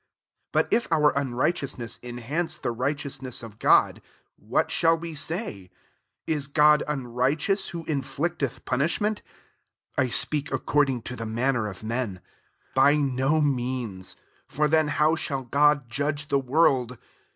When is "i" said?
6.27-6.41, 9.99-10.05, 10.05-10.07